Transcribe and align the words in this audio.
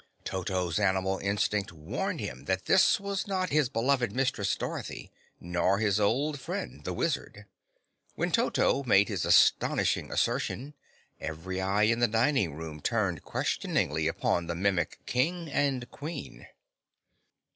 Toto's 0.23 0.79
animal 0.79 1.19
instinct 1.19 1.71
warned 1.71 2.19
him 2.19 2.45
that 2.45 2.65
this 2.65 2.99
was 2.99 3.27
not 3.27 3.51
his 3.51 3.69
beloved 3.69 4.11
mistress 4.11 4.55
Dorothy 4.55 5.11
nor 5.39 5.77
his 5.77 5.99
old 5.99 6.39
friend 6.39 6.83
the 6.83 6.91
Wizard. 6.91 7.45
When 8.15 8.31
Toto 8.31 8.81
made 8.83 9.09
his 9.09 9.25
astonishing 9.25 10.11
assertion 10.11 10.73
every 11.19 11.61
eye 11.61 11.83
in 11.83 11.99
the 11.99 12.07
dining 12.07 12.55
room 12.55 12.81
turned 12.81 13.21
questioningly 13.23 14.07
upon 14.07 14.47
the 14.47 14.55
Mimic 14.55 15.05
King 15.05 15.47
and 15.51 15.87
Queen. 15.91 16.47